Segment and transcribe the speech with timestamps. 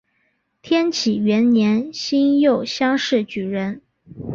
[0.63, 3.83] 天启元年辛酉乡试举人。